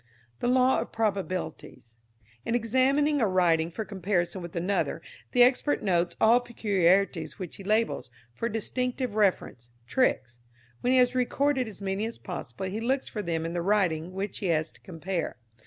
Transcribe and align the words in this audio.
The 0.39 0.47
Law 0.47 0.79
of 0.79 0.91
Probabilities. 0.91 1.99
In 2.43 2.55
examining 2.55 3.21
a 3.21 3.27
writing 3.27 3.69
for 3.69 3.85
comparison 3.85 4.41
with 4.41 4.55
another 4.55 4.99
the 5.31 5.43
expert 5.43 5.83
notes 5.83 6.15
all 6.19 6.39
peculiarities, 6.39 7.37
which 7.37 7.57
he 7.57 7.63
labels, 7.63 8.09
for 8.33 8.49
distinctive 8.49 9.13
reference, 9.13 9.69
"tricks." 9.85 10.39
When 10.79 10.91
he 10.91 10.97
has 10.97 11.13
recorded 11.13 11.67
as 11.67 11.81
many 11.81 12.05
as 12.07 12.17
possible 12.17 12.65
he 12.65 12.79
looks 12.79 13.07
for 13.09 13.21
them 13.21 13.45
in 13.45 13.53
the 13.53 13.61
writing 13.61 14.11
which 14.11 14.39
he 14.39 14.47
has 14.47 14.71
to 14.71 14.81
compare. 14.81 15.37